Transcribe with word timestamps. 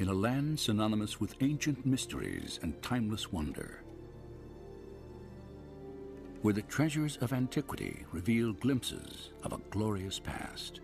in 0.00 0.08
a 0.08 0.14
land 0.14 0.58
synonymous 0.58 1.20
with 1.20 1.34
ancient 1.42 1.84
mysteries 1.84 2.58
and 2.62 2.82
timeless 2.82 3.30
wonder. 3.30 3.82
Where 6.40 6.54
the 6.54 6.62
treasures 6.62 7.18
of 7.18 7.34
antiquity 7.34 8.06
reveal 8.10 8.54
glimpses 8.54 9.28
of 9.42 9.52
a 9.52 9.60
glorious 9.68 10.18
past. 10.18 10.80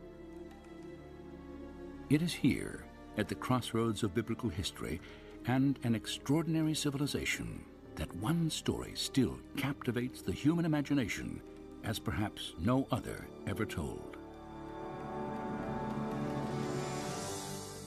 It 2.10 2.20
is 2.20 2.34
here, 2.34 2.84
at 3.16 3.26
the 3.26 3.34
crossroads 3.34 4.02
of 4.02 4.14
biblical 4.14 4.50
history 4.50 5.00
and 5.46 5.78
an 5.82 5.94
extraordinary 5.94 6.74
civilization, 6.74 7.64
that 7.94 8.14
one 8.16 8.50
story 8.50 8.92
still 8.94 9.38
captivates 9.56 10.20
the 10.20 10.30
human 10.30 10.66
imagination 10.66 11.40
as 11.84 11.98
perhaps 11.98 12.52
no 12.58 12.86
other 12.92 13.26
ever 13.46 13.64
told. 13.64 14.18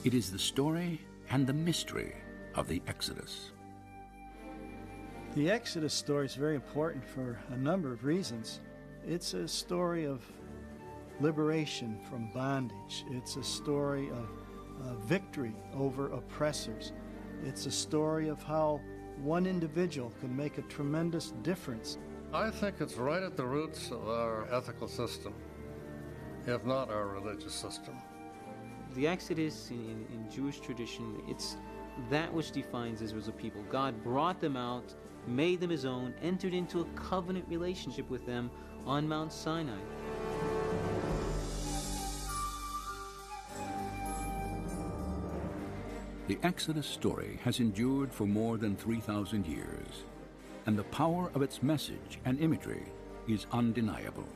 It 0.02 0.12
is 0.12 0.32
the 0.32 0.38
story 0.38 0.98
and 1.30 1.46
the 1.46 1.52
mystery 1.52 2.14
of 2.54 2.68
the 2.68 2.82
Exodus. 2.86 3.52
The 5.34 5.50
Exodus 5.50 5.94
story 5.94 6.26
is 6.26 6.34
very 6.34 6.56
important 6.56 7.04
for 7.04 7.38
a 7.50 7.56
number 7.56 7.92
of 7.92 8.04
reasons. 8.04 8.60
It's 9.06 9.34
a 9.34 9.46
story 9.46 10.04
of 10.04 10.24
liberation 11.20 12.00
from 12.08 12.32
bondage, 12.32 13.04
it's 13.10 13.36
a 13.36 13.44
story 13.44 14.10
of 14.10 14.28
uh, 14.82 14.94
victory 14.96 15.54
over 15.74 16.10
oppressors, 16.12 16.92
it's 17.44 17.66
a 17.66 17.70
story 17.70 18.28
of 18.28 18.42
how 18.42 18.80
one 19.18 19.46
individual 19.46 20.12
can 20.20 20.34
make 20.34 20.58
a 20.58 20.62
tremendous 20.62 21.32
difference. 21.42 21.98
I 22.32 22.50
think 22.50 22.76
it's 22.80 22.96
right 22.96 23.22
at 23.22 23.36
the 23.36 23.44
roots 23.44 23.90
of 23.90 24.08
our 24.08 24.52
ethical 24.52 24.88
system, 24.88 25.34
if 26.46 26.64
not 26.64 26.90
our 26.90 27.06
religious 27.06 27.54
system. 27.54 27.96
The 28.94 29.06
Exodus 29.06 29.70
in, 29.70 29.76
in, 29.76 30.06
in 30.12 30.30
Jewish 30.30 30.58
tradition, 30.58 31.22
it's 31.28 31.56
that 32.10 32.32
which 32.32 32.50
defines 32.50 33.02
Israel 33.02 33.22
as 33.22 33.28
a 33.28 33.32
people. 33.32 33.62
God 33.70 34.02
brought 34.02 34.40
them 34.40 34.56
out, 34.56 34.94
made 35.28 35.60
them 35.60 35.70
his 35.70 35.84
own, 35.84 36.12
entered 36.22 36.54
into 36.54 36.80
a 36.80 36.84
covenant 36.96 37.44
relationship 37.48 38.10
with 38.10 38.26
them 38.26 38.50
on 38.86 39.06
Mount 39.06 39.32
Sinai. 39.32 39.78
The 46.26 46.38
Exodus 46.42 46.86
story 46.86 47.38
has 47.44 47.60
endured 47.60 48.12
for 48.12 48.26
more 48.26 48.56
than 48.56 48.76
3,000 48.76 49.46
years, 49.46 50.04
and 50.66 50.76
the 50.76 50.84
power 50.84 51.30
of 51.34 51.42
its 51.42 51.62
message 51.62 52.18
and 52.24 52.40
imagery 52.40 52.86
is 53.28 53.46
undeniable. 53.52 54.26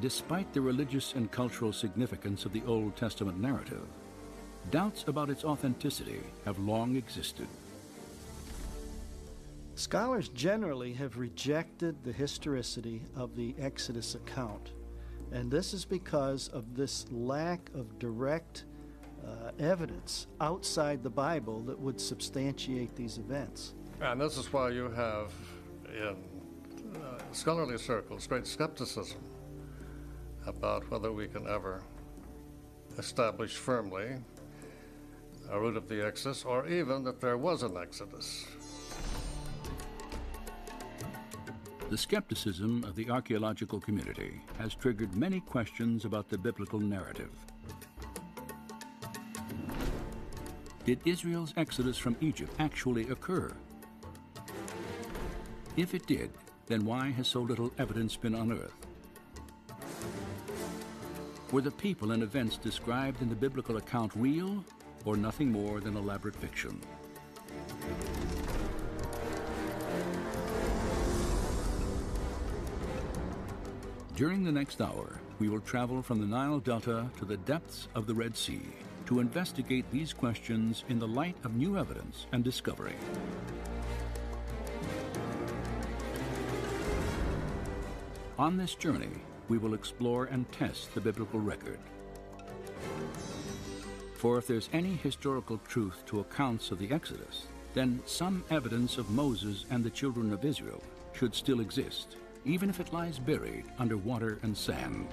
Despite 0.00 0.52
the 0.52 0.60
religious 0.60 1.14
and 1.14 1.30
cultural 1.30 1.72
significance 1.72 2.44
of 2.44 2.52
the 2.52 2.62
Old 2.66 2.96
Testament 2.96 3.40
narrative, 3.40 3.86
doubts 4.70 5.04
about 5.06 5.30
its 5.30 5.44
authenticity 5.44 6.20
have 6.44 6.58
long 6.58 6.96
existed. 6.96 7.46
Scholars 9.76 10.28
generally 10.28 10.92
have 10.92 11.18
rejected 11.18 11.96
the 12.04 12.12
historicity 12.12 13.02
of 13.16 13.34
the 13.36 13.54
Exodus 13.58 14.14
account, 14.14 14.72
and 15.32 15.50
this 15.50 15.74
is 15.74 15.84
because 15.84 16.48
of 16.48 16.76
this 16.76 17.06
lack 17.10 17.70
of 17.74 17.98
direct 17.98 18.64
uh, 19.26 19.50
evidence 19.58 20.26
outside 20.40 21.02
the 21.02 21.10
Bible 21.10 21.60
that 21.62 21.78
would 21.78 22.00
substantiate 22.00 22.94
these 22.94 23.18
events. 23.18 23.74
And 24.00 24.20
this 24.20 24.38
is 24.38 24.52
why 24.52 24.70
you 24.70 24.90
have 24.90 25.32
in 25.88 26.16
uh, 26.96 27.18
scholarly 27.32 27.78
circles 27.78 28.26
great 28.26 28.46
skepticism 28.46 29.18
about 30.46 30.90
whether 30.90 31.12
we 31.12 31.26
can 31.26 31.46
ever 31.46 31.82
establish 32.98 33.56
firmly 33.56 34.16
a 35.50 35.60
root 35.60 35.76
of 35.76 35.88
the 35.88 36.04
Exodus 36.04 36.44
or 36.44 36.66
even 36.66 37.04
that 37.04 37.20
there 37.20 37.36
was 37.36 37.62
an 37.62 37.76
Exodus. 37.76 38.46
The 41.90 41.98
skepticism 41.98 42.82
of 42.84 42.96
the 42.96 43.10
archaeological 43.10 43.78
community 43.78 44.40
has 44.58 44.74
triggered 44.74 45.14
many 45.14 45.40
questions 45.40 46.04
about 46.04 46.28
the 46.28 46.38
biblical 46.38 46.80
narrative. 46.80 47.30
Did 50.84 51.00
Israel's 51.04 51.54
exodus 51.56 51.96
from 51.96 52.16
Egypt 52.20 52.52
actually 52.58 53.08
occur? 53.08 53.52
If 55.76 55.94
it 55.94 56.06
did, 56.06 56.30
then 56.66 56.84
why 56.84 57.10
has 57.10 57.28
so 57.28 57.40
little 57.40 57.72
evidence 57.78 58.16
been 58.16 58.34
unearthed? 58.34 58.83
Were 61.54 61.62
the 61.62 61.70
people 61.70 62.10
and 62.10 62.20
events 62.24 62.56
described 62.56 63.22
in 63.22 63.28
the 63.28 63.36
biblical 63.36 63.76
account 63.76 64.10
real 64.16 64.64
or 65.04 65.16
nothing 65.16 65.52
more 65.52 65.78
than 65.78 65.96
elaborate 65.96 66.34
fiction? 66.34 66.80
During 74.16 74.42
the 74.42 74.50
next 74.50 74.80
hour, 74.80 75.20
we 75.38 75.48
will 75.48 75.60
travel 75.60 76.02
from 76.02 76.18
the 76.18 76.26
Nile 76.26 76.58
Delta 76.58 77.08
to 77.18 77.24
the 77.24 77.36
depths 77.36 77.86
of 77.94 78.08
the 78.08 78.14
Red 78.14 78.36
Sea 78.36 78.62
to 79.06 79.20
investigate 79.20 79.88
these 79.92 80.12
questions 80.12 80.82
in 80.88 80.98
the 80.98 81.06
light 81.06 81.36
of 81.44 81.54
new 81.54 81.78
evidence 81.78 82.26
and 82.32 82.42
discovery. 82.42 82.96
On 88.40 88.56
this 88.56 88.74
journey, 88.74 89.20
we 89.48 89.58
will 89.58 89.74
explore 89.74 90.26
and 90.26 90.50
test 90.52 90.94
the 90.94 91.00
biblical 91.00 91.40
record. 91.40 91.78
For 94.14 94.38
if 94.38 94.46
there's 94.46 94.70
any 94.72 94.94
historical 94.94 95.58
truth 95.68 96.02
to 96.06 96.20
accounts 96.20 96.70
of 96.70 96.78
the 96.78 96.90
Exodus, 96.90 97.46
then 97.74 98.00
some 98.06 98.44
evidence 98.50 98.98
of 98.98 99.10
Moses 99.10 99.66
and 99.70 99.84
the 99.84 99.90
children 99.90 100.32
of 100.32 100.44
Israel 100.44 100.82
should 101.12 101.34
still 101.34 101.60
exist, 101.60 102.16
even 102.44 102.70
if 102.70 102.80
it 102.80 102.92
lies 102.92 103.18
buried 103.18 103.64
under 103.78 103.96
water 103.96 104.38
and 104.42 104.56
sand. 104.56 105.06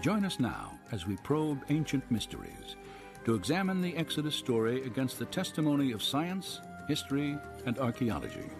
Join 0.00 0.24
us 0.24 0.40
now 0.40 0.78
as 0.90 1.06
we 1.06 1.16
probe 1.18 1.62
ancient 1.68 2.08
mysteries 2.10 2.76
to 3.24 3.34
examine 3.34 3.80
the 3.80 3.96
Exodus 3.96 4.34
story 4.34 4.84
against 4.84 5.18
the 5.18 5.26
testimony 5.26 5.92
of 5.92 6.02
science, 6.02 6.60
history, 6.88 7.38
and 7.66 7.78
archaeology. 7.78 8.50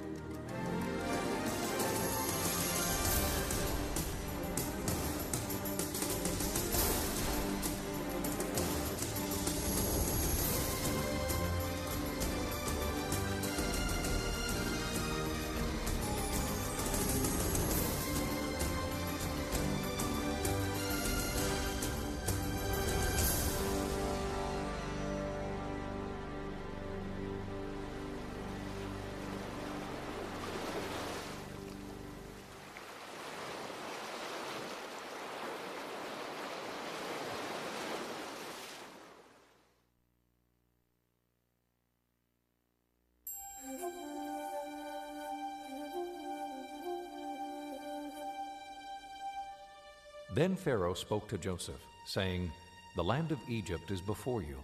Then 50.35 50.57
Pharaoh 50.57 50.95
spoke 50.95 51.29
to 51.29 51.37
Joseph, 51.37 51.83
saying, 52.07 52.51
The 52.97 53.05
land 53.05 53.33
of 53.33 53.39
Egypt 53.49 53.91
is 53.91 54.01
before 54.01 54.43
you. 54.43 54.57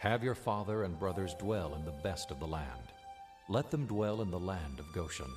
Have 0.00 0.22
your 0.22 0.34
father 0.34 0.84
and 0.84 0.98
brothers 0.98 1.34
dwell 1.34 1.74
in 1.74 1.84
the 1.86 1.98
best 2.02 2.30
of 2.30 2.38
the 2.38 2.46
land. 2.46 2.92
Let 3.48 3.70
them 3.70 3.86
dwell 3.86 4.20
in 4.20 4.30
the 4.30 4.38
land 4.38 4.78
of 4.78 4.92
Goshen. 4.92 5.30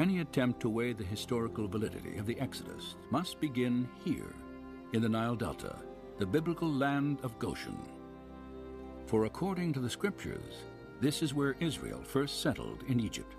Any 0.00 0.20
attempt 0.20 0.60
to 0.60 0.70
weigh 0.70 0.94
the 0.94 1.04
historical 1.04 1.68
validity 1.68 2.16
of 2.16 2.24
the 2.24 2.40
Exodus 2.40 2.94
must 3.10 3.38
begin 3.38 3.86
here, 4.02 4.34
in 4.94 5.02
the 5.02 5.08
Nile 5.10 5.36
Delta, 5.36 5.76
the 6.18 6.24
biblical 6.24 6.72
land 6.72 7.18
of 7.22 7.38
Goshen. 7.38 7.76
For 9.04 9.26
according 9.26 9.74
to 9.74 9.80
the 9.80 9.90
scriptures, 9.90 10.64
This 11.02 11.22
is 11.22 11.34
where 11.34 11.54
Israel 11.60 12.00
first 12.02 12.40
settled 12.40 12.82
in 12.88 12.98
Egypt. 12.98 13.34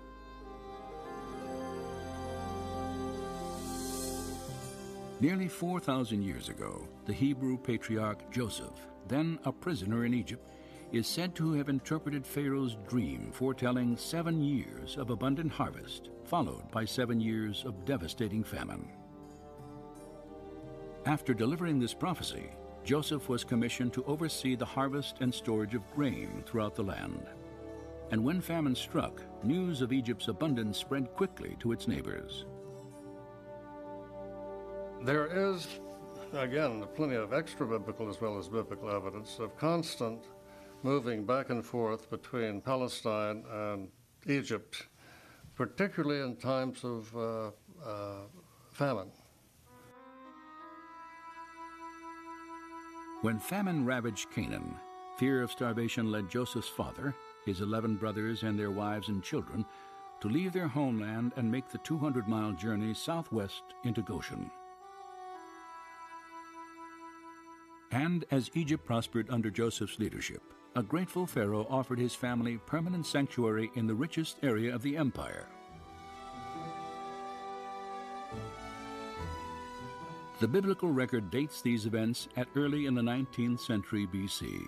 Nearly 5.18 5.48
4,000 5.48 6.22
years 6.22 6.48
ago, 6.48 6.86
the 7.06 7.12
Hebrew 7.12 7.58
patriarch 7.58 8.30
Joseph, 8.30 8.86
then 9.08 9.40
a 9.44 9.50
prisoner 9.50 10.04
in 10.04 10.14
Egypt, 10.14 10.48
is 10.92 11.06
said 11.06 11.34
to 11.34 11.54
have 11.54 11.70
interpreted 11.70 12.26
Pharaoh's 12.26 12.76
dream 12.86 13.30
foretelling 13.32 13.96
seven 13.96 14.42
years 14.42 14.98
of 14.98 15.08
abundant 15.08 15.50
harvest, 15.50 16.10
followed 16.24 16.70
by 16.70 16.84
seven 16.84 17.18
years 17.18 17.64
of 17.64 17.84
devastating 17.86 18.44
famine. 18.44 18.86
After 21.06 21.32
delivering 21.32 21.80
this 21.80 21.94
prophecy, 21.94 22.50
Joseph 22.84 23.28
was 23.28 23.42
commissioned 23.42 23.92
to 23.94 24.04
oversee 24.04 24.54
the 24.54 24.66
harvest 24.66 25.16
and 25.20 25.32
storage 25.32 25.74
of 25.74 25.90
grain 25.94 26.42
throughout 26.46 26.74
the 26.74 26.82
land. 26.82 27.26
And 28.10 28.22
when 28.22 28.40
famine 28.42 28.74
struck, 28.74 29.22
news 29.42 29.80
of 29.80 29.92
Egypt's 29.92 30.28
abundance 30.28 30.76
spread 30.76 31.12
quickly 31.14 31.56
to 31.60 31.72
its 31.72 31.88
neighbors. 31.88 32.44
There 35.02 35.26
is, 35.26 35.66
again, 36.34 36.84
plenty 36.94 37.14
of 37.14 37.32
extra 37.32 37.66
biblical 37.66 38.10
as 38.10 38.20
well 38.20 38.38
as 38.38 38.48
biblical 38.48 38.90
evidence 38.90 39.38
of 39.38 39.56
constant 39.56 40.26
moving 40.84 41.24
back 41.24 41.50
and 41.50 41.64
forth 41.64 42.10
between 42.10 42.60
Palestine 42.60 43.44
and 43.50 43.88
Egypt, 44.26 44.86
particularly 45.54 46.20
in 46.20 46.36
times 46.36 46.84
of 46.84 47.16
uh, 47.16 47.50
uh, 47.84 48.26
famine. 48.70 49.10
When 53.22 53.38
famine 53.38 53.86
ravaged 53.86 54.30
Canaan, 54.34 54.74
fear 55.18 55.42
of 55.42 55.52
starvation 55.52 56.10
led 56.10 56.28
Joseph's 56.28 56.68
father, 56.68 57.14
his 57.46 57.60
eleven 57.60 57.96
brothers, 57.96 58.42
and 58.42 58.58
their 58.58 58.72
wives 58.72 59.08
and 59.08 59.22
children 59.22 59.64
to 60.20 60.28
leave 60.28 60.52
their 60.52 60.68
homeland 60.68 61.32
and 61.36 61.50
make 61.50 61.68
the 61.68 61.78
200 61.78 62.28
mile 62.28 62.52
journey 62.52 62.94
southwest 62.94 63.62
into 63.84 64.02
Goshen. 64.02 64.50
And 67.90 68.24
as 68.30 68.50
Egypt 68.54 68.86
prospered 68.86 69.28
under 69.30 69.50
Joseph's 69.50 69.98
leadership, 69.98 70.42
a 70.74 70.82
grateful 70.82 71.26
Pharaoh 71.26 71.66
offered 71.68 71.98
his 71.98 72.14
family 72.14 72.56
permanent 72.66 73.06
sanctuary 73.06 73.70
in 73.74 73.86
the 73.86 73.94
richest 73.94 74.38
area 74.42 74.74
of 74.74 74.82
the 74.82 74.96
empire. 74.96 75.46
The 80.40 80.48
biblical 80.48 80.90
record 80.90 81.30
dates 81.30 81.60
these 81.62 81.86
events 81.86 82.28
at 82.36 82.48
early 82.56 82.86
in 82.86 82.94
the 82.94 83.02
19th 83.02 83.60
century 83.60 84.08
BC. 84.12 84.66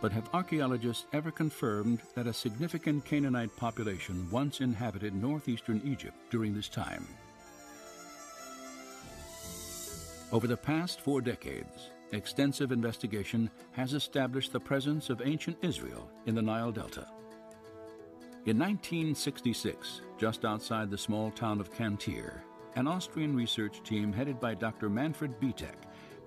But 0.00 0.12
have 0.12 0.28
archaeologists 0.34 1.06
ever 1.12 1.30
confirmed 1.30 2.00
that 2.14 2.26
a 2.26 2.32
significant 2.32 3.04
Canaanite 3.04 3.54
population 3.56 4.28
once 4.30 4.60
inhabited 4.60 5.14
northeastern 5.14 5.80
Egypt 5.84 6.16
during 6.30 6.54
this 6.54 6.68
time? 6.68 7.06
Over 10.32 10.48
the 10.48 10.56
past 10.56 11.00
four 11.00 11.20
decades, 11.20 11.90
extensive 12.12 12.72
investigation 12.72 13.50
has 13.72 13.92
established 13.94 14.52
the 14.52 14.60
presence 14.60 15.10
of 15.10 15.22
ancient 15.24 15.56
Israel 15.62 16.10
in 16.26 16.34
the 16.34 16.42
Nile 16.42 16.72
Delta. 16.72 17.06
In 18.46 18.58
1966, 18.58 20.02
just 20.18 20.44
outside 20.44 20.90
the 20.90 20.98
small 20.98 21.30
town 21.32 21.60
of 21.60 21.72
Qantir, 21.72 22.40
an 22.76 22.86
Austrian 22.86 23.34
research 23.34 23.82
team 23.82 24.12
headed 24.12 24.38
by 24.38 24.54
Dr. 24.54 24.88
Manfred 24.88 25.40
Bietak 25.40 25.74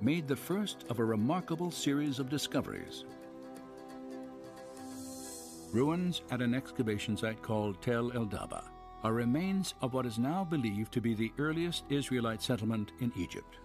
made 0.01 0.27
the 0.27 0.35
first 0.35 0.83
of 0.89 0.99
a 0.99 1.05
remarkable 1.05 1.71
series 1.71 2.19
of 2.19 2.29
discoveries. 2.29 3.05
Ruins 5.71 6.23
at 6.31 6.41
an 6.41 6.53
excavation 6.53 7.15
site 7.15 7.41
called 7.41 7.81
Tel 7.81 8.11
El 8.13 8.25
Daba 8.25 8.63
are 9.03 9.13
remains 9.13 9.75
of 9.81 9.93
what 9.93 10.05
is 10.05 10.17
now 10.17 10.43
believed 10.43 10.91
to 10.91 11.01
be 11.01 11.13
the 11.13 11.31
earliest 11.37 11.83
Israelite 11.89 12.41
settlement 12.41 12.91
in 12.99 13.13
Egypt. 13.15 13.57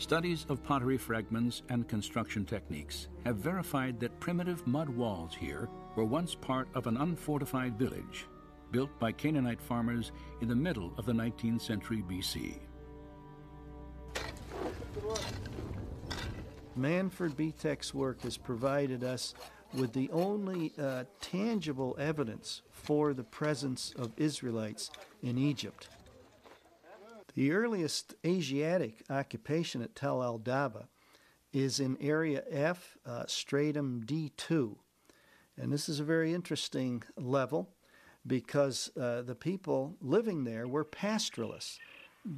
Studies 0.00 0.46
of 0.48 0.64
pottery 0.64 0.96
fragments 0.96 1.60
and 1.68 1.86
construction 1.86 2.46
techniques 2.46 3.08
have 3.26 3.36
verified 3.36 4.00
that 4.00 4.18
primitive 4.18 4.66
mud 4.66 4.88
walls 4.88 5.34
here 5.34 5.68
were 5.94 6.06
once 6.06 6.34
part 6.34 6.68
of 6.74 6.86
an 6.86 6.96
unfortified 6.96 7.78
village 7.78 8.24
built 8.72 8.88
by 8.98 9.12
Canaanite 9.12 9.60
farmers 9.60 10.12
in 10.40 10.48
the 10.48 10.56
middle 10.56 10.94
of 10.96 11.04
the 11.04 11.12
19th 11.12 11.60
century 11.60 12.02
BC. 12.08 12.54
Manfred 16.76 17.36
Bietak's 17.36 17.92
work 17.92 18.22
has 18.22 18.38
provided 18.38 19.04
us 19.04 19.34
with 19.74 19.92
the 19.92 20.08
only 20.12 20.72
uh, 20.78 21.04
tangible 21.20 21.94
evidence 22.00 22.62
for 22.70 23.12
the 23.12 23.24
presence 23.24 23.92
of 23.98 24.12
Israelites 24.16 24.90
in 25.22 25.36
Egypt. 25.36 25.88
The 27.34 27.52
earliest 27.52 28.14
Asiatic 28.26 29.04
occupation 29.08 29.82
at 29.82 29.94
Tel 29.94 30.22
El 30.22 30.38
Daba 30.38 30.86
is 31.52 31.78
in 31.78 31.96
Area 32.00 32.42
F, 32.50 32.96
uh, 33.06 33.24
Stratum 33.26 34.02
D2. 34.04 34.76
And 35.56 35.72
this 35.72 35.88
is 35.88 36.00
a 36.00 36.04
very 36.04 36.34
interesting 36.34 37.02
level 37.16 37.70
because 38.26 38.90
uh, 39.00 39.22
the 39.22 39.34
people 39.34 39.96
living 40.00 40.44
there 40.44 40.66
were 40.66 40.84
pastoralists, 40.84 41.78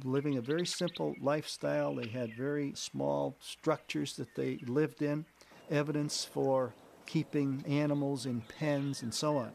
living 0.03 0.37
a 0.37 0.41
very 0.41 0.65
simple 0.65 1.15
lifestyle. 1.19 1.95
They 1.95 2.07
had 2.07 2.35
very 2.37 2.73
small 2.75 3.35
structures 3.39 4.15
that 4.17 4.35
they 4.35 4.59
lived 4.67 5.01
in, 5.01 5.25
evidence 5.71 6.23
for 6.23 6.73
keeping 7.05 7.63
animals 7.67 8.25
in 8.25 8.41
pens 8.41 9.01
and 9.01 9.13
so 9.13 9.37
on. 9.37 9.51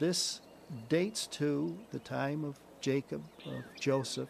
This 0.00 0.40
dates 0.88 1.26
to 1.28 1.78
the 1.90 2.00
time 2.00 2.44
of 2.44 2.58
Jacob, 2.80 3.22
of 3.46 3.62
Joseph, 3.78 4.28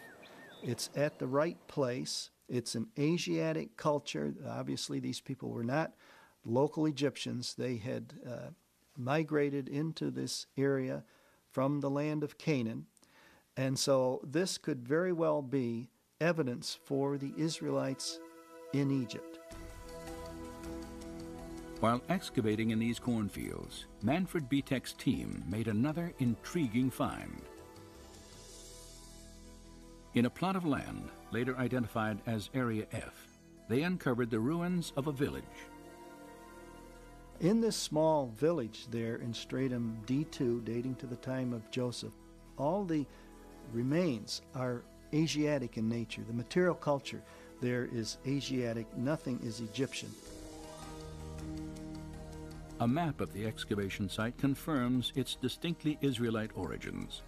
it's 0.66 0.90
at 0.96 1.18
the 1.18 1.28
right 1.28 1.56
place. 1.68 2.30
It's 2.48 2.74
an 2.74 2.88
Asiatic 2.98 3.76
culture. 3.76 4.34
Obviously, 4.46 4.98
these 4.98 5.20
people 5.20 5.50
were 5.50 5.64
not 5.64 5.92
local 6.44 6.86
Egyptians. 6.86 7.54
They 7.54 7.76
had 7.76 8.14
uh, 8.28 8.50
migrated 8.96 9.68
into 9.68 10.10
this 10.10 10.46
area 10.56 11.04
from 11.52 11.80
the 11.80 11.90
land 11.90 12.24
of 12.24 12.36
Canaan. 12.36 12.86
And 13.56 13.78
so 13.78 14.20
this 14.24 14.58
could 14.58 14.86
very 14.86 15.12
well 15.12 15.40
be 15.40 15.88
evidence 16.20 16.78
for 16.84 17.16
the 17.16 17.32
Israelites 17.36 18.18
in 18.72 18.90
Egypt. 18.90 19.38
While 21.80 22.02
excavating 22.08 22.70
in 22.70 22.78
these 22.78 22.98
cornfields, 22.98 23.86
Manfred 24.02 24.48
Bietak's 24.48 24.94
team 24.94 25.44
made 25.48 25.68
another 25.68 26.12
intriguing 26.18 26.90
find. 26.90 27.42
In 30.16 30.24
a 30.24 30.30
plot 30.30 30.56
of 30.56 30.64
land, 30.64 31.10
later 31.30 31.54
identified 31.58 32.22
as 32.24 32.48
Area 32.54 32.86
F, 32.90 33.28
they 33.68 33.82
uncovered 33.82 34.30
the 34.30 34.40
ruins 34.40 34.94
of 34.96 35.08
a 35.08 35.12
village. 35.12 35.44
In 37.40 37.60
this 37.60 37.76
small 37.76 38.32
village 38.34 38.86
there 38.90 39.16
in 39.16 39.34
Stratum 39.34 39.98
D2, 40.06 40.64
dating 40.64 40.94
to 40.94 41.06
the 41.06 41.16
time 41.16 41.52
of 41.52 41.70
Joseph, 41.70 42.14
all 42.56 42.82
the 42.82 43.04
remains 43.74 44.40
are 44.54 44.84
Asiatic 45.12 45.76
in 45.76 45.86
nature. 45.86 46.22
The 46.26 46.32
material 46.32 46.74
culture 46.74 47.20
there 47.60 47.86
is 47.92 48.16
Asiatic, 48.26 48.86
nothing 48.96 49.38
is 49.44 49.60
Egyptian. 49.60 50.10
A 52.80 52.88
map 52.88 53.20
of 53.20 53.34
the 53.34 53.44
excavation 53.44 54.08
site 54.08 54.38
confirms 54.38 55.12
its 55.14 55.34
distinctly 55.34 55.98
Israelite 56.00 56.52
origins. 56.54 57.20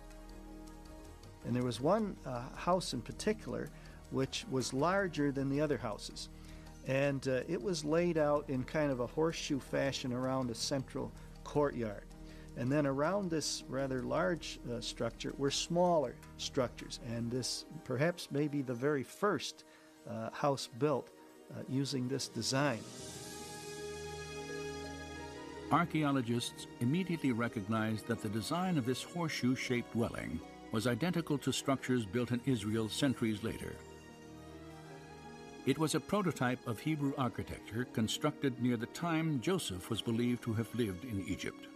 And 1.48 1.56
there 1.56 1.64
was 1.64 1.80
one 1.80 2.14
uh, 2.26 2.42
house 2.54 2.92
in 2.92 3.00
particular 3.00 3.70
which 4.10 4.44
was 4.50 4.74
larger 4.74 5.32
than 5.32 5.48
the 5.48 5.62
other 5.62 5.78
houses. 5.78 6.28
And 6.86 7.26
uh, 7.26 7.40
it 7.48 7.60
was 7.60 7.86
laid 7.86 8.18
out 8.18 8.44
in 8.50 8.64
kind 8.64 8.92
of 8.92 9.00
a 9.00 9.06
horseshoe 9.06 9.58
fashion 9.58 10.12
around 10.12 10.50
a 10.50 10.54
central 10.54 11.10
courtyard. 11.44 12.04
And 12.58 12.70
then 12.70 12.86
around 12.86 13.30
this 13.30 13.64
rather 13.66 14.02
large 14.02 14.60
uh, 14.70 14.82
structure 14.82 15.32
were 15.38 15.50
smaller 15.50 16.16
structures. 16.36 17.00
And 17.08 17.30
this 17.30 17.64
perhaps 17.82 18.30
may 18.30 18.46
be 18.46 18.60
the 18.60 18.74
very 18.74 19.02
first 19.02 19.64
uh, 20.06 20.28
house 20.32 20.68
built 20.78 21.08
uh, 21.50 21.62
using 21.66 22.08
this 22.08 22.28
design. 22.28 22.80
Archaeologists 25.72 26.66
immediately 26.80 27.32
recognized 27.32 28.06
that 28.06 28.20
the 28.20 28.28
design 28.28 28.76
of 28.76 28.84
this 28.84 29.02
horseshoe 29.02 29.54
shaped 29.54 29.92
dwelling 29.92 30.38
was 30.72 30.86
identical 30.86 31.38
to 31.38 31.52
structures 31.52 32.04
built 32.04 32.30
in 32.30 32.40
Israel 32.46 32.88
centuries 32.88 33.42
later. 33.42 33.74
It 35.66 35.78
was 35.78 35.94
a 35.94 36.00
prototype 36.00 36.66
of 36.66 36.78
Hebrew 36.78 37.12
architecture 37.18 37.86
constructed 37.92 38.60
near 38.62 38.76
the 38.76 38.86
time 38.86 39.40
Joseph 39.40 39.90
was 39.90 40.00
believed 40.00 40.42
to 40.44 40.54
have 40.54 40.74
lived 40.74 41.04
in 41.04 41.24
Egypt. 41.28 41.66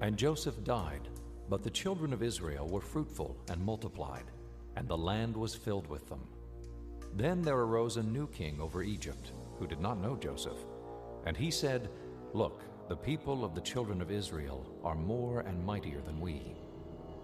And 0.00 0.18
Joseph 0.18 0.62
died, 0.64 1.08
But 1.48 1.62
the 1.62 1.70
children 1.70 2.12
of 2.12 2.22
Israel 2.22 2.68
were 2.68 2.80
fruitful 2.80 3.36
and 3.48 3.64
multiplied, 3.64 4.26
and 4.76 4.86
the 4.86 4.98
land 4.98 5.36
was 5.36 5.54
filled 5.54 5.86
with 5.86 6.08
them. 6.08 6.20
Then 7.16 7.42
there 7.42 7.58
arose 7.58 7.96
a 7.96 8.02
new 8.02 8.26
king 8.26 8.60
over 8.60 8.82
Egypt, 8.82 9.30
who 9.58 9.68
did 9.68 9.80
not 9.80 10.00
know 10.00 10.16
Joseph. 10.16 10.58
And 11.26 11.36
he 11.36 11.50
said, 11.50 11.88
Look, 12.32 12.62
the 12.88 12.96
people 12.96 13.44
of 13.44 13.54
the 13.54 13.60
children 13.60 14.02
of 14.02 14.10
Israel 14.10 14.66
are 14.82 14.96
more 14.96 15.40
and 15.40 15.64
mightier 15.64 16.00
than 16.00 16.20
we. 16.20 16.56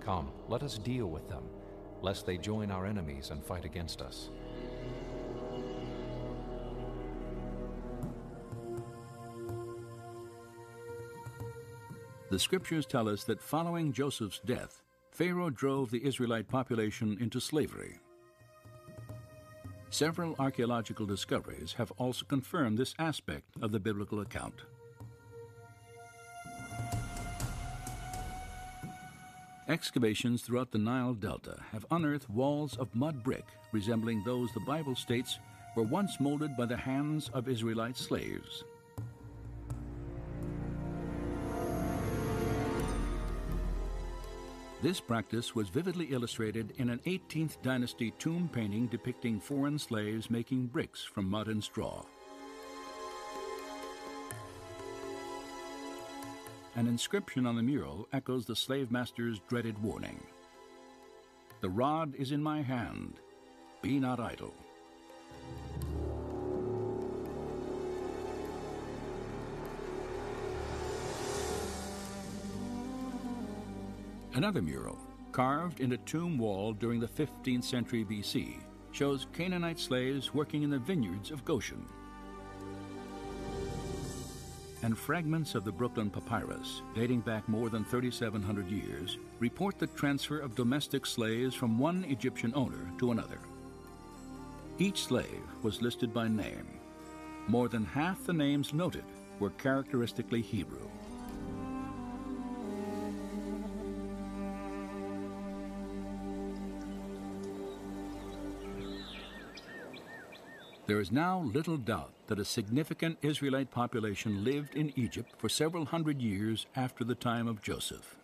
Come, 0.00 0.30
let 0.49 0.62
us 0.62 0.78
deal 0.78 1.06
with 1.06 1.28
them, 1.28 1.44
lest 2.02 2.25
they 2.25 2.38
join 2.38 2.70
our 2.70 2.87
enemies 2.87 3.30
and 3.30 3.44
fight 3.44 3.64
against 3.64 4.00
us. 4.00 4.30
The 12.30 12.38
scriptures 12.38 12.87
tell 12.87 13.09
us 13.09 13.25
that 13.25 13.42
following 13.42 13.92
Joseph's 13.92 14.40
death, 14.47 14.82
Pharaoh 15.11 15.50
drove 15.50 15.90
the 15.90 16.06
Israelite 16.06 16.47
population 16.47 17.18
into 17.20 17.40
slavery. 17.40 17.99
Several 19.92 20.37
archaeological 20.38 21.04
discoveries 21.04 21.73
have 21.73 21.90
also 21.99 22.25
confirmed 22.25 22.78
this 22.78 22.94
aspect 23.00 23.56
of 23.61 23.73
the 23.73 23.80
biblical 23.80 24.20
account. 24.20 24.62
Excavations 29.68 30.42
throughout 30.42 30.70
the 30.70 30.78
Nile 30.78 31.14
Delta 31.14 31.59
have 31.73 31.85
unearthed 31.90 32.30
walls 32.30 32.76
of 32.78 32.94
mud 32.94 33.25
brick 33.25 33.44
resembling 33.73 34.23
those 34.25 34.52
the 34.52 34.61
Bible 34.61 34.94
states 34.94 35.40
were 35.76 35.82
once 35.82 36.20
molded 36.20 36.56
by 36.56 36.66
the 36.66 36.76
hands 36.76 37.28
of 37.35 37.49
Israelite 37.49 37.97
slaves. 37.97 38.64
This 44.82 44.99
practice 44.99 45.54
was 45.54 45.68
vividly 45.68 46.06
illustrated 46.06 46.72
in 46.78 46.88
an 46.88 47.00
18th 47.04 47.60
dynasty 47.62 48.12
tomb 48.18 48.49
painting 48.50 48.87
depicting 48.87 49.38
foreign 49.38 49.78
slaves 49.78 50.30
making 50.30 50.68
bricks 50.68 51.04
from 51.04 51.28
mud 51.28 51.49
and 51.49 51.62
straw. 51.62 52.02
An 56.76 56.87
inscription 56.87 57.44
on 57.44 57.56
the 57.56 57.62
mural 57.62 58.08
echoes 58.14 58.46
the 58.46 58.56
slave 58.56 58.90
master's 58.90 59.40
dreaded 59.50 59.76
warning 59.82 60.18
The 61.60 61.68
rod 61.68 62.14
is 62.14 62.32
in 62.32 62.42
my 62.42 62.62
hand, 62.62 63.20
be 63.82 64.00
not 64.00 64.18
idle. 64.18 64.54
Another 74.40 74.62
mural, 74.62 74.99
carved 75.32 75.80
in 75.80 75.92
a 75.92 75.99
tomb 75.99 76.38
wall 76.38 76.73
during 76.73 76.99
the 76.99 77.06
15th 77.06 77.62
century 77.62 78.06
BC, 78.06 78.54
shows 78.90 79.26
Canaanite 79.35 79.78
slaves 79.78 80.32
working 80.32 80.62
in 80.62 80.70
the 80.70 80.78
vineyards 80.78 81.30
of 81.30 81.44
Goshen. 81.44 81.85
And 84.82 84.97
fragments 84.97 85.54
of 85.54 85.66
the 85.66 85.70
Brooklyn 85.70 86.09
Papyrus, 86.09 86.80
dating 86.94 87.20
back 87.20 87.47
more 87.50 87.68
than 87.68 87.85
3,700 87.85 88.70
years, 88.70 89.18
report 89.40 89.78
the 89.78 89.88
transfer 89.88 90.38
of 90.38 90.54
domestic 90.54 91.04
slaves 91.04 91.54
from 91.54 91.78
one 91.78 92.04
Egyptian 92.04 92.54
owner 92.54 92.90
to 92.97 93.12
another. 93.12 93.40
Each 94.78 95.02
slave 95.02 95.42
was 95.61 95.82
listed 95.82 96.14
by 96.14 96.28
name. 96.28 96.66
More 97.47 97.68
than 97.68 97.85
half 97.85 98.25
the 98.25 98.32
names 98.32 98.73
noted 98.73 99.04
were 99.38 99.50
characteristically 99.50 100.40
Hebrew. 100.40 100.88
There 110.90 111.00
is 111.00 111.12
now 111.12 111.42
little 111.42 111.76
doubt 111.76 112.14
that 112.26 112.40
a 112.40 112.44
significant 112.44 113.18
Israelite 113.23 113.70
population 113.70 114.42
lived 114.42 114.75
in 114.75 114.92
Egypt 114.97 115.35
for 115.38 115.49
several 115.49 115.85
hundred 115.85 116.20
years 116.20 116.66
after 116.75 117.04
the 117.04 117.14
time 117.14 117.47
of 117.47 117.62
Joseph. 117.62 118.16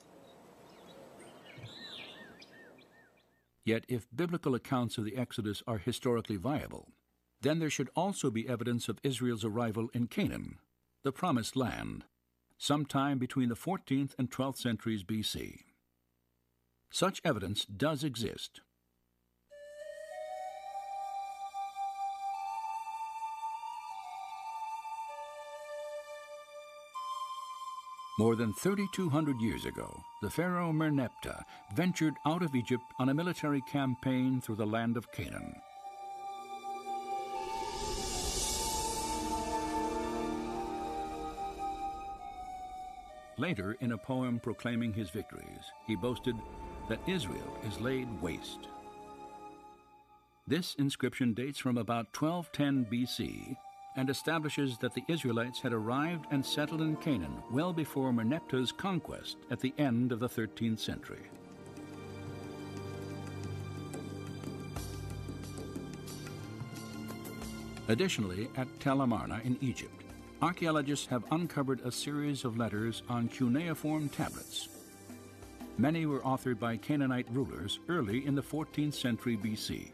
Yet, 3.62 3.84
if 3.86 4.08
biblical 4.12 4.56
accounts 4.56 4.98
of 4.98 5.04
the 5.04 5.16
Exodus 5.16 5.62
are 5.68 5.78
historically 5.78 6.34
viable, 6.34 6.88
then 7.40 7.60
there 7.60 7.70
should 7.70 7.88
also 7.94 8.32
be 8.32 8.48
evidence 8.48 8.88
of 8.88 8.98
Israel's 9.04 9.44
arrival 9.44 9.88
in 9.94 10.08
Canaan, 10.08 10.58
the 11.04 11.12
Promised 11.12 11.54
Land, 11.54 12.02
sometime 12.58 13.18
between 13.18 13.48
the 13.48 13.54
14th 13.54 14.16
and 14.18 14.28
12th 14.28 14.56
centuries 14.56 15.04
BC. 15.04 15.60
Such 16.90 17.20
evidence 17.24 17.64
does 17.64 18.02
exist. 18.02 18.60
More 28.18 28.34
than 28.34 28.54
3,200 28.54 29.42
years 29.42 29.66
ago, 29.66 30.02
the 30.22 30.30
pharaoh 30.30 30.72
Merneptah 30.72 31.44
ventured 31.74 32.14
out 32.24 32.42
of 32.42 32.54
Egypt 32.54 32.84
on 32.98 33.10
a 33.10 33.14
military 33.14 33.60
campaign 33.70 34.40
through 34.40 34.56
the 34.56 34.64
land 34.64 34.96
of 34.96 35.12
Canaan. 35.12 35.54
Later, 43.36 43.76
in 43.80 43.92
a 43.92 43.98
poem 43.98 44.40
proclaiming 44.40 44.94
his 44.94 45.10
victories, 45.10 45.70
he 45.86 45.94
boasted 45.94 46.36
that 46.88 47.06
Israel 47.06 47.58
is 47.68 47.78
laid 47.82 48.08
waste. 48.22 48.68
This 50.46 50.74
inscription 50.76 51.34
dates 51.34 51.58
from 51.58 51.76
about 51.76 52.18
1210 52.18 52.86
BC 52.90 53.56
and 53.96 54.10
establishes 54.10 54.78
that 54.78 54.94
the 54.94 55.04
Israelites 55.08 55.60
had 55.60 55.72
arrived 55.72 56.26
and 56.30 56.44
settled 56.44 56.82
in 56.82 56.96
Canaan 56.96 57.42
well 57.50 57.72
before 57.72 58.12
Merneptah's 58.12 58.70
conquest 58.72 59.38
at 59.50 59.60
the 59.60 59.72
end 59.78 60.12
of 60.12 60.20
the 60.20 60.28
13th 60.28 60.78
century. 60.78 61.22
Additionally, 67.88 68.48
at 68.56 68.68
Tel 68.80 69.00
Amarna 69.00 69.40
in 69.44 69.56
Egypt, 69.60 70.02
archaeologists 70.42 71.06
have 71.06 71.24
uncovered 71.30 71.80
a 71.84 71.92
series 71.92 72.44
of 72.44 72.58
letters 72.58 73.02
on 73.08 73.28
cuneiform 73.28 74.08
tablets. 74.08 74.68
Many 75.78 76.06
were 76.06 76.20
authored 76.20 76.58
by 76.58 76.76
Canaanite 76.76 77.28
rulers 77.30 77.78
early 77.88 78.26
in 78.26 78.34
the 78.34 78.42
14th 78.42 78.94
century 78.94 79.36
BC 79.36 79.90